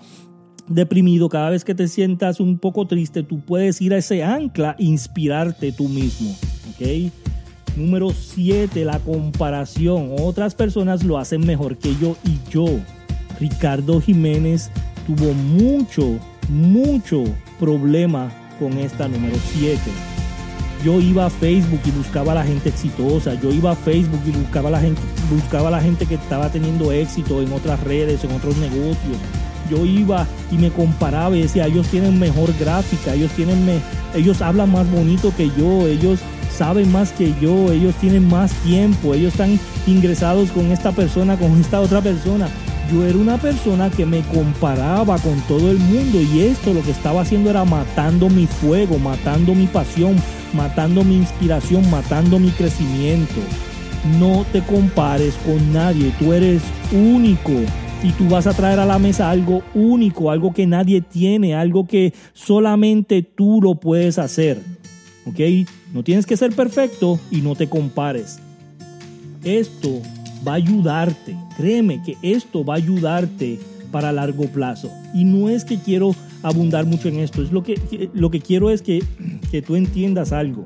deprimido, 0.68 1.30
cada 1.30 1.50
vez 1.50 1.66
que 1.66 1.74
te 1.74 1.88
sientas 1.88 2.40
un 2.40 2.60
poco 2.60 2.86
triste, 2.86 3.24
tú 3.24 3.40
puedes 3.40 3.82
ir 3.82 3.94
a 3.94 3.98
ese 3.98 4.24
ancla 4.24 4.76
e 4.78 4.86
inspirarte 4.86 5.72
tú 5.72 5.88
mismo. 5.88 6.36
Número 7.76 8.10
7, 8.10 8.86
la 8.86 9.00
comparación. 9.00 10.12
Otras 10.20 10.56
personas 10.56 11.04
lo 11.04 11.18
hacen 11.18 11.46
mejor 11.46 11.78
que 11.78 11.96
yo 11.96 12.16
y 12.26 12.38
yo. 12.50 12.66
Ricardo 13.40 14.02
Jiménez 14.02 14.70
tuvo 15.08 15.34
mucho, 15.34 16.20
mucho 16.50 17.24
problema 17.60 18.32
con 18.60 18.78
esta 18.78 19.08
número 19.08 19.38
7. 19.54 20.09
Yo 20.84 21.00
iba 21.02 21.26
a 21.26 21.30
Facebook 21.30 21.82
y 21.86 21.92
buscaba 21.92 22.32
a 22.32 22.36
la 22.36 22.44
gente 22.44 22.70
exitosa. 22.70 23.34
Yo 23.36 23.52
iba 23.52 23.72
a 23.72 23.76
Facebook 23.76 24.22
y 24.26 24.32
buscaba 24.32 24.70
a 24.70 24.72
la 24.72 24.80
gente, 24.80 25.02
buscaba 25.30 25.70
la 25.70 25.82
gente 25.82 26.06
que 26.06 26.16
estaba 26.16 26.50
teniendo 26.50 26.92
éxito 26.92 27.42
en 27.42 27.52
otras 27.52 27.80
redes, 27.84 28.24
en 28.24 28.32
otros 28.32 28.56
negocios. 28.58 29.18
Yo 29.70 29.86
iba 29.86 30.26
y 30.52 30.58
me 30.58 30.72
comparaba 30.72 31.36
y 31.36 31.42
decía, 31.42 31.68
ellos 31.68 31.88
tienen 31.88 32.18
mejor 32.18 32.54
gráfica, 32.58 33.14
ellos 33.14 33.32
tienen 33.32 33.82
ellos 34.16 34.42
hablan 34.42 34.72
más 34.72 34.90
bonito 34.90 35.32
que 35.36 35.52
yo, 35.56 35.88
ellos 35.88 36.20
saben 36.56 36.92
más 36.92 37.12
que 37.12 37.34
yo, 37.40 37.72
ellos 37.72 37.94
tienen 37.96 38.28
más 38.28 38.52
tiempo, 38.64 39.14
ellos 39.14 39.34
están 39.34 39.60
ingresados 39.86 40.52
con 40.52 40.72
esta 40.72 40.92
persona, 40.92 41.38
con 41.38 41.60
esta 41.60 41.80
otra 41.80 42.02
persona. 42.02 42.50
Yo 42.92 43.06
era 43.06 43.18
una 43.18 43.38
persona 43.38 43.92
que 43.92 44.06
me 44.06 44.22
comparaba 44.22 45.20
con 45.20 45.40
todo 45.42 45.70
el 45.70 45.78
mundo 45.78 46.20
y 46.22 46.42
esto 46.42 46.74
lo 46.74 46.82
que 46.82 46.90
estaba 46.90 47.22
haciendo 47.22 47.52
era 47.52 47.64
matando 47.64 48.30
mi 48.30 48.48
fuego, 48.48 48.98
matando 48.98 49.54
mi 49.54 49.68
pasión, 49.68 50.16
matando 50.53 51.03
mi 51.03 51.15
inspiración, 51.15 51.89
matando 51.89 52.39
mi 52.39 52.50
crecimiento. 52.51 53.41
No 54.20 54.46
te 54.51 54.62
compares 54.62 55.36
con 55.46 55.74
nadie, 55.74 56.13
tú 56.20 56.34
eres 56.34 56.62
único 56.91 57.51
y 58.01 58.12
tú 58.13 58.29
vas 58.29 58.48
a 58.48 58.53
traer 58.53 58.79
a 58.79 58.86
la 58.86 58.98
mesa 58.98 59.29
algo 59.29 59.62
único, 59.74 60.32
algo 60.32 60.53
que 60.53 60.65
nadie 60.65 61.01
tiene, 61.01 61.53
algo 61.53 61.86
que 61.86 62.13
solamente 62.34 63.24
tú 63.24 63.60
lo 63.62 63.75
puedes 63.75 64.18
hacer. 64.18 64.62
¿Ok? 65.25 65.39
No 65.94 66.03
tienes 66.03 66.25
que 66.25 66.38
ser 66.38 66.56
perfecto 66.56 67.20
y 67.29 67.41
no 67.41 67.56
te 67.56 67.68
compares. 67.68 68.39
Esto 69.44 70.01
va 70.48 70.53
a 70.53 70.56
ayudarte. 70.56 71.36
Créeme 71.58 72.01
que 72.03 72.18
esto 72.22 72.63
va 72.63 72.75
a 72.75 72.77
ayudarte 72.77 73.60
para 73.91 74.12
largo 74.12 74.46
plazo. 74.46 74.89
Y 75.13 75.25
no 75.25 75.50
es 75.50 75.65
que 75.65 75.77
quiero 75.77 76.15
abundar 76.41 76.86
mucho 76.86 77.10
en 77.10 77.20
esto. 77.20 77.41
Es 77.41 77.51
lo 77.51 77.63
que, 77.63 78.10
lo 78.13 78.32
que 78.32 78.39
quiero 78.39 78.70
es 78.70 78.82
que, 78.82 79.03
que 79.50 79.62
tú 79.62 79.75
entiendas 79.75 80.32
algo. 80.32 80.63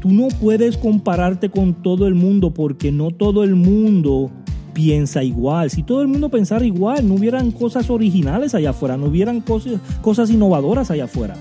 Tú 0.00 0.10
no 0.10 0.28
puedes 0.28 0.76
compararte 0.76 1.48
con 1.48 1.74
todo 1.74 2.06
el 2.08 2.14
mundo 2.14 2.52
porque 2.52 2.90
no 2.90 3.10
todo 3.10 3.44
el 3.44 3.54
mundo 3.54 4.30
piensa 4.72 5.22
igual. 5.22 5.70
Si 5.70 5.82
todo 5.82 6.02
el 6.02 6.08
mundo 6.08 6.28
pensara 6.28 6.64
igual, 6.64 7.06
no 7.06 7.14
hubieran 7.14 7.52
cosas 7.52 7.88
originales 7.88 8.54
allá 8.54 8.70
afuera, 8.70 8.96
no 8.96 9.06
hubieran 9.06 9.40
cosas, 9.40 9.74
cosas 10.00 10.30
innovadoras 10.30 10.90
allá 10.90 11.04
afuera. 11.04 11.36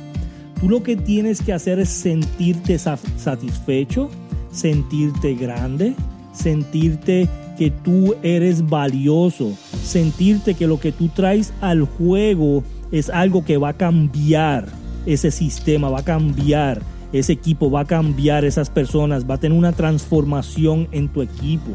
Tú 0.60 0.70
lo 0.70 0.84
que 0.84 0.96
tienes 0.96 1.42
que 1.42 1.54
hacer 1.54 1.80
es 1.80 1.90
sentirte 1.90 2.78
satisfecho, 2.78 4.10
sentirte 4.52 5.34
grande, 5.34 5.96
sentirte 6.34 7.28
que 7.58 7.72
tú 7.72 8.16
eres 8.22 8.70
valioso, 8.70 9.54
sentirte 9.84 10.54
que 10.54 10.68
lo 10.68 10.80
que 10.80 10.92
tú 10.92 11.08
traes 11.08 11.52
al 11.62 11.82
juego 11.82 12.64
es 12.92 13.10
algo 13.10 13.44
que 13.44 13.58
va 13.58 13.70
a 13.70 13.74
cambiar 13.74 14.81
ese 15.06 15.32
sistema, 15.32 15.90
va 15.90 16.00
a 16.00 16.06
cambiar 16.06 16.82
ese 17.14 17.34
equipo, 17.34 17.70
va 17.70 17.82
a 17.82 17.86
cambiar 17.86 18.46
esas 18.46 18.70
personas, 18.70 19.30
va 19.30 19.36
a 19.36 19.40
tener 19.40 19.58
una 19.58 19.74
transformación 19.74 20.88
en 20.92 21.10
tu 21.10 21.22
equipo. 21.22 21.72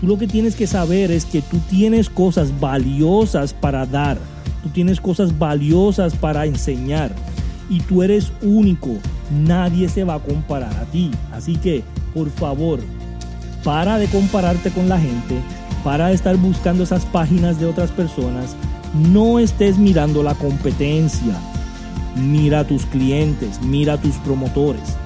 Tú 0.00 0.06
lo 0.06 0.18
que 0.18 0.26
tienes 0.26 0.54
que 0.56 0.66
saber 0.66 1.10
es 1.10 1.24
que 1.24 1.40
tú 1.40 1.58
tienes 1.70 2.10
cosas 2.10 2.60
valiosas 2.60 3.54
para 3.54 3.86
dar, 3.86 4.18
tú 4.62 4.68
tienes 4.68 5.00
cosas 5.00 5.38
valiosas 5.38 6.14
para 6.14 6.44
enseñar 6.44 7.14
y 7.70 7.80
tú 7.80 8.02
eres 8.02 8.32
único. 8.42 8.90
Nadie 9.30 9.88
se 9.88 10.04
va 10.04 10.14
a 10.14 10.20
comparar 10.20 10.74
a 10.76 10.84
ti. 10.84 11.10
Así 11.32 11.56
que, 11.56 11.82
por 12.14 12.30
favor, 12.30 12.80
para 13.64 13.98
de 13.98 14.06
compararte 14.06 14.70
con 14.70 14.88
la 14.88 15.00
gente, 15.00 15.36
para 15.82 16.08
de 16.08 16.14
estar 16.14 16.36
buscando 16.36 16.84
esas 16.84 17.04
páginas 17.06 17.58
de 17.58 17.66
otras 17.66 17.90
personas. 17.90 18.54
No 18.94 19.38
estés 19.38 19.78
mirando 19.78 20.22
la 20.22 20.34
competencia. 20.34 21.34
Mira 22.16 22.60
a 22.60 22.64
tus 22.66 22.86
clientes, 22.86 23.60
mira 23.62 23.94
a 23.94 24.00
tus 24.00 24.14
promotores. 24.16 24.96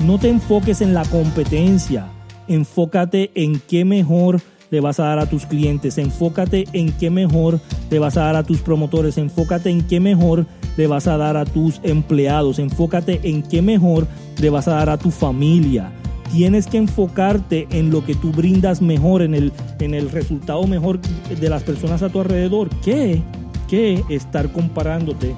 No 0.00 0.18
te 0.18 0.28
enfoques 0.28 0.80
en 0.80 0.94
la 0.94 1.04
competencia. 1.04 2.08
Enfócate 2.48 3.30
en 3.34 3.60
qué 3.60 3.84
mejor 3.84 4.40
le 4.70 4.80
vas 4.80 4.98
a 4.98 5.04
dar 5.04 5.20
a 5.20 5.26
tus 5.26 5.46
clientes. 5.46 5.96
Enfócate 5.96 6.64
en 6.72 6.92
qué 6.92 7.08
mejor 7.08 7.60
le 7.88 7.98
vas 8.00 8.16
a 8.16 8.22
dar 8.22 8.36
a 8.36 8.42
tus 8.42 8.58
promotores. 8.58 9.16
Enfócate 9.16 9.70
en 9.70 9.86
qué 9.86 10.00
mejor 10.00 10.46
le 10.76 10.86
vas 10.88 11.06
a 11.06 11.16
dar 11.16 11.36
a 11.36 11.44
tus 11.44 11.80
empleados. 11.84 12.58
Enfócate 12.58 13.20
en 13.22 13.42
qué 13.42 13.62
mejor 13.62 14.08
le 14.38 14.50
vas 14.50 14.66
a 14.66 14.72
dar 14.72 14.90
a 14.90 14.98
tu 14.98 15.12
familia. 15.12 15.92
Tienes 16.32 16.66
que 16.66 16.78
enfocarte 16.78 17.68
en 17.70 17.90
lo 17.90 18.04
que 18.04 18.16
tú 18.16 18.32
brindas 18.32 18.82
mejor, 18.82 19.22
en 19.22 19.34
el, 19.34 19.52
en 19.78 19.94
el 19.94 20.10
resultado 20.10 20.66
mejor 20.66 20.98
de 21.00 21.48
las 21.48 21.62
personas 21.62 22.02
a 22.02 22.08
tu 22.08 22.20
alrededor, 22.20 22.68
que, 22.80 23.22
que 23.68 24.02
estar 24.10 24.50
comparándote 24.52 25.36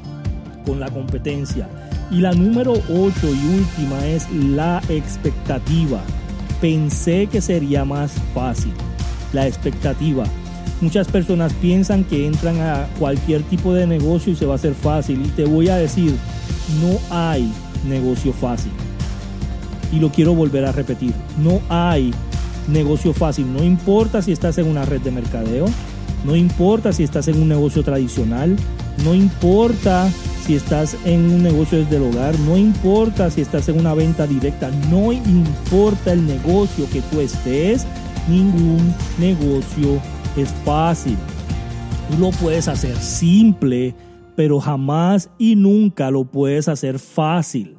con 0.68 0.78
la 0.78 0.90
competencia. 0.90 1.66
Y 2.10 2.20
la 2.20 2.32
número 2.32 2.74
8 2.74 2.82
y 3.22 3.58
última 3.58 4.06
es 4.06 4.30
la 4.30 4.82
expectativa. 4.88 6.00
Pensé 6.60 7.26
que 7.26 7.40
sería 7.40 7.84
más 7.84 8.12
fácil. 8.34 8.72
La 9.32 9.46
expectativa. 9.46 10.24
Muchas 10.80 11.08
personas 11.08 11.52
piensan 11.54 12.04
que 12.04 12.26
entran 12.26 12.60
a 12.60 12.86
cualquier 12.98 13.42
tipo 13.44 13.72
de 13.72 13.86
negocio 13.86 14.32
y 14.32 14.36
se 14.36 14.46
va 14.46 14.52
a 14.52 14.56
hacer 14.56 14.74
fácil. 14.74 15.24
Y 15.24 15.28
te 15.28 15.44
voy 15.44 15.70
a 15.70 15.76
decir, 15.76 16.14
no 16.82 16.98
hay 17.16 17.50
negocio 17.88 18.32
fácil. 18.32 18.72
Y 19.90 20.00
lo 20.00 20.10
quiero 20.12 20.34
volver 20.34 20.66
a 20.66 20.72
repetir, 20.72 21.14
no 21.42 21.60
hay 21.70 22.12
negocio 22.68 23.14
fácil. 23.14 23.50
No 23.50 23.64
importa 23.64 24.20
si 24.20 24.32
estás 24.32 24.58
en 24.58 24.66
una 24.66 24.84
red 24.84 25.00
de 25.00 25.10
mercadeo, 25.10 25.64
no 26.24 26.36
importa 26.36 26.92
si 26.92 27.04
estás 27.04 27.26
en 27.28 27.40
un 27.40 27.48
negocio 27.48 27.82
tradicional, 27.82 28.54
no 29.02 29.14
importa 29.14 30.10
si 30.48 30.54
estás 30.54 30.96
en 31.04 31.30
un 31.30 31.42
negocio 31.42 31.76
desde 31.76 31.96
el 31.96 32.04
hogar, 32.04 32.40
no 32.40 32.56
importa 32.56 33.30
si 33.30 33.42
estás 33.42 33.68
en 33.68 33.78
una 33.78 33.92
venta 33.92 34.26
directa, 34.26 34.70
no 34.90 35.12
importa 35.12 36.14
el 36.14 36.26
negocio 36.26 36.88
que 36.90 37.02
tú 37.02 37.20
estés, 37.20 37.86
ningún 38.30 38.94
negocio 39.18 40.00
es 40.38 40.48
fácil. 40.64 41.18
Tú 42.10 42.16
lo 42.16 42.30
puedes 42.30 42.66
hacer 42.66 42.96
simple, 42.96 43.94
pero 44.36 44.58
jamás 44.58 45.28
y 45.36 45.54
nunca 45.54 46.10
lo 46.10 46.24
puedes 46.24 46.66
hacer 46.68 46.98
fácil. 46.98 47.76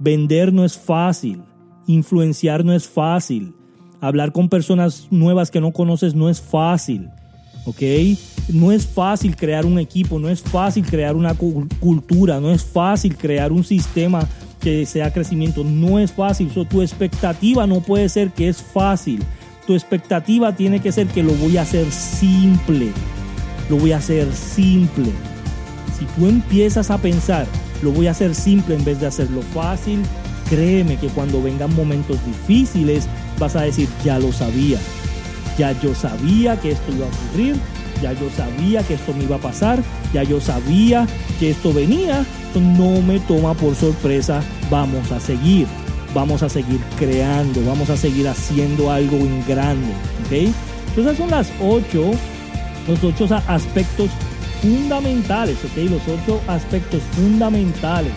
Vender 0.00 0.52
no 0.52 0.64
es 0.64 0.76
fácil. 0.76 1.44
Influenciar 1.86 2.64
no 2.64 2.72
es 2.72 2.88
fácil. 2.88 3.54
Hablar 4.00 4.32
con 4.32 4.48
personas 4.48 5.06
nuevas 5.12 5.52
que 5.52 5.60
no 5.60 5.70
conoces 5.70 6.16
no 6.16 6.28
es 6.28 6.40
fácil. 6.40 7.08
¿Ok? 7.64 7.82
No 8.48 8.72
es 8.72 8.86
fácil 8.86 9.36
crear 9.36 9.64
un 9.64 9.78
equipo, 9.78 10.18
no 10.18 10.28
es 10.28 10.42
fácil 10.42 10.84
crear 10.84 11.16
una 11.16 11.34
cultura, 11.34 12.40
no 12.40 12.50
es 12.50 12.62
fácil 12.62 13.16
crear 13.16 13.52
un 13.52 13.64
sistema 13.64 14.28
que 14.60 14.86
sea 14.86 15.12
crecimiento, 15.12 15.64
no 15.64 15.98
es 15.98 16.12
fácil. 16.12 16.50
tu 16.50 16.82
expectativa 16.82 17.66
no 17.66 17.80
puede 17.80 18.08
ser 18.08 18.30
que 18.30 18.48
es 18.48 18.58
fácil 18.58 19.22
tu 19.66 19.74
expectativa 19.74 20.54
tiene 20.54 20.80
que 20.80 20.92
ser 20.92 21.06
que 21.06 21.22
lo 21.22 21.32
voy 21.34 21.56
a 21.56 21.62
hacer 21.62 21.90
simple. 21.90 22.92
Lo 23.70 23.76
voy 23.78 23.92
a 23.92 23.98
hacer 23.98 24.30
simple. 24.32 25.10
Si 25.98 26.04
tú 26.16 26.26
empiezas 26.26 26.90
a 26.90 26.98
pensar, 26.98 27.46
lo 27.82 27.90
voy 27.90 28.06
a 28.06 28.10
hacer 28.10 28.34
simple 28.34 28.74
en 28.74 28.84
vez 28.84 29.00
de 29.00 29.06
hacerlo 29.06 29.40
fácil, 29.54 30.02
créeme 30.50 30.96
que 30.96 31.08
cuando 31.08 31.42
vengan 31.42 31.74
momentos 31.74 32.18
difíciles 32.26 33.08
vas 33.38 33.56
a 33.56 33.62
decir, 33.62 33.88
ya 34.04 34.18
lo 34.18 34.32
sabía. 34.32 34.78
Ya 35.58 35.72
yo 35.80 35.94
sabía 35.94 36.60
que 36.60 36.72
esto 36.72 36.92
iba 36.92 37.06
a 37.06 37.08
ocurrir, 37.08 37.56
ya 38.02 38.12
yo 38.12 38.28
sabía 38.36 38.82
que 38.82 38.94
esto 38.94 39.12
me 39.14 39.24
iba 39.24 39.36
a 39.36 39.40
pasar, 39.40 39.82
ya 40.12 40.22
yo 40.22 40.40
sabía 40.40 41.06
que 41.38 41.50
esto 41.50 41.72
venía, 41.72 42.24
no 42.54 43.00
me 43.02 43.20
toma 43.20 43.54
por 43.54 43.74
sorpresa, 43.74 44.42
vamos 44.70 45.10
a 45.12 45.20
seguir 45.20 45.66
vamos 46.14 46.44
a 46.44 46.48
seguir 46.48 46.80
creando, 46.96 47.60
vamos 47.66 47.90
a 47.90 47.96
seguir 47.96 48.28
haciendo 48.28 48.90
algo 48.90 49.16
en 49.16 49.44
grande. 49.46 49.90
¿ok? 50.24 50.54
Entonces 50.90 51.18
son 51.18 51.30
las 51.30 51.50
ocho, 51.60 52.12
los 52.86 53.02
ocho 53.02 53.26
aspectos 53.48 54.10
fundamentales, 54.62 55.58
¿ok? 55.64 55.90
Los 55.90 56.02
ocho 56.06 56.40
aspectos 56.46 57.02
fundamentales 57.12 58.12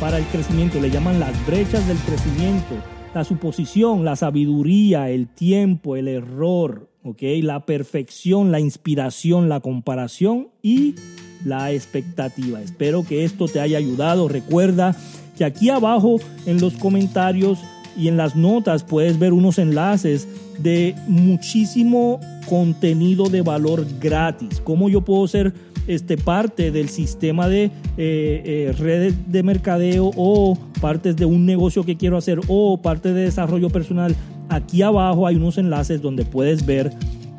para 0.00 0.18
el 0.18 0.24
crecimiento, 0.24 0.80
le 0.80 0.90
llaman 0.90 1.20
las 1.20 1.46
brechas 1.46 1.86
del 1.86 1.98
crecimiento, 1.98 2.74
la 3.14 3.24
suposición, 3.24 4.04
la 4.04 4.16
sabiduría, 4.16 5.08
el 5.08 5.28
tiempo, 5.28 5.96
el 5.96 6.08
error, 6.08 6.90
¿ok? 7.04 7.22
La 7.42 7.64
perfección, 7.64 8.50
la 8.50 8.60
inspiración, 8.60 9.48
la 9.48 9.60
comparación 9.60 10.48
y 10.62 10.96
la 11.44 11.70
expectativa. 11.72 12.60
Espero 12.60 13.04
que 13.04 13.24
esto 13.24 13.46
te 13.46 13.60
haya 13.60 13.78
ayudado. 13.78 14.28
Recuerda 14.28 14.96
que 15.36 15.44
aquí 15.44 15.70
abajo 15.70 16.16
en 16.46 16.60
los 16.60 16.74
comentarios 16.74 17.60
y 17.96 18.08
en 18.08 18.16
las 18.16 18.36
notas 18.36 18.84
puedes 18.84 19.18
ver 19.18 19.32
unos 19.32 19.58
enlaces 19.58 20.28
de 20.58 20.94
muchísimo 21.08 22.20
contenido 22.48 23.28
de 23.28 23.42
valor 23.42 23.86
gratis. 24.00 24.60
¿Cómo 24.62 24.88
yo 24.88 25.00
puedo 25.00 25.26
ser 25.28 25.52
este, 25.86 26.16
parte 26.16 26.70
del 26.70 26.88
sistema 26.88 27.48
de 27.48 27.64
eh, 27.64 27.70
eh, 27.96 28.74
redes 28.78 29.14
de 29.30 29.42
mercadeo 29.42 30.10
o 30.16 30.58
partes 30.80 31.16
de 31.16 31.24
un 31.24 31.46
negocio 31.46 31.84
que 31.84 31.96
quiero 31.96 32.16
hacer 32.16 32.40
o 32.48 32.80
parte 32.80 33.12
de 33.12 33.22
desarrollo 33.22 33.70
personal? 33.70 34.14
Aquí 34.48 34.82
abajo 34.82 35.26
hay 35.26 35.36
unos 35.36 35.58
enlaces 35.58 36.02
donde 36.02 36.24
puedes 36.24 36.66
ver 36.66 36.92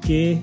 qué 0.05 0.41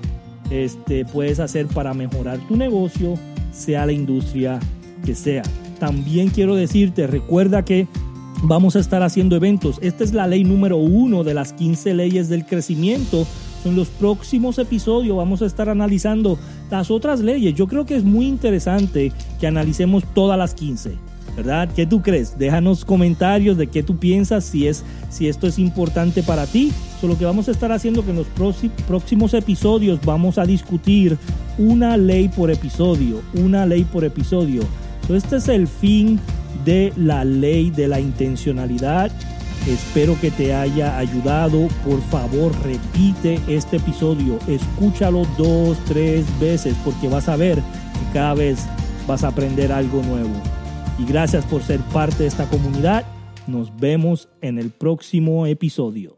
este, 0.49 1.05
puedes 1.05 1.39
hacer 1.39 1.67
para 1.67 1.93
mejorar 1.93 2.39
tu 2.47 2.55
negocio, 2.55 3.15
sea 3.51 3.85
la 3.85 3.91
industria 3.91 4.59
que 5.05 5.15
sea. 5.15 5.43
También 5.79 6.29
quiero 6.29 6.55
decirte, 6.55 7.07
recuerda 7.07 7.65
que 7.65 7.87
vamos 8.43 8.75
a 8.75 8.79
estar 8.79 9.01
haciendo 9.01 9.35
eventos. 9.35 9.79
Esta 9.81 10.03
es 10.03 10.13
la 10.13 10.27
ley 10.27 10.43
número 10.43 10.77
uno 10.77 11.23
de 11.23 11.33
las 11.33 11.53
15 11.53 11.93
leyes 11.93 12.29
del 12.29 12.45
crecimiento. 12.45 13.25
En 13.65 13.75
los 13.75 13.87
próximos 13.87 14.59
episodios 14.59 15.15
vamos 15.15 15.41
a 15.41 15.45
estar 15.45 15.69
analizando 15.69 16.37
las 16.69 16.91
otras 16.91 17.21
leyes. 17.21 17.55
Yo 17.55 17.67
creo 17.67 17.85
que 17.85 17.95
es 17.95 18.03
muy 18.03 18.27
interesante 18.27 19.13
que 19.39 19.47
analicemos 19.47 20.03
todas 20.13 20.37
las 20.37 20.53
15. 20.53 20.97
¿Verdad? 21.35 21.67
¿Qué 21.75 21.87
tú 21.87 22.03
crees? 22.03 22.37
Déjanos 22.37 22.85
comentarios 22.85 23.57
de 23.57 23.65
qué 23.65 23.81
tú 23.81 23.97
piensas, 23.97 24.43
si, 24.43 24.67
es, 24.67 24.83
si 25.09 25.27
esto 25.27 25.47
es 25.47 25.57
importante 25.57 26.21
para 26.21 26.45
ti. 26.45 26.71
Solo 27.01 27.17
que 27.17 27.25
vamos 27.25 27.47
a 27.47 27.51
estar 27.51 27.71
haciendo 27.71 28.05
que 28.05 28.11
en 28.11 28.17
los 28.17 28.27
próximos 28.87 29.33
episodios 29.33 29.99
vamos 30.05 30.37
a 30.37 30.45
discutir 30.45 31.17
una 31.57 31.97
ley 31.97 32.27
por 32.27 32.51
episodio, 32.51 33.21
una 33.33 33.65
ley 33.65 33.83
por 33.83 34.03
episodio. 34.03 34.61
este 35.09 35.37
es 35.37 35.47
el 35.47 35.67
fin 35.67 36.19
de 36.65 36.93
la 36.95 37.23
ley 37.25 37.69
de 37.71 37.87
la 37.87 37.99
intencionalidad. 37.99 39.11
Espero 39.67 40.19
que 40.19 40.29
te 40.31 40.53
haya 40.53 40.97
ayudado. 40.97 41.67
Por 41.85 42.01
favor, 42.03 42.51
repite 42.63 43.39
este 43.47 43.77
episodio. 43.77 44.37
Escúchalo 44.47 45.25
dos, 45.37 45.77
tres 45.85 46.25
veces 46.39 46.75
porque 46.83 47.07
vas 47.07 47.29
a 47.29 47.35
ver 47.35 47.55
que 47.55 48.13
cada 48.13 48.33
vez 48.33 48.65
vas 49.07 49.23
a 49.23 49.29
aprender 49.29 49.71
algo 49.71 50.01
nuevo. 50.03 50.33
Y 50.99 51.05
gracias 51.05 51.45
por 51.45 51.63
ser 51.63 51.79
parte 51.93 52.23
de 52.23 52.27
esta 52.27 52.45
comunidad. 52.49 53.05
Nos 53.47 53.75
vemos 53.77 54.29
en 54.41 54.59
el 54.59 54.69
próximo 54.69 55.45
episodio. 55.47 56.17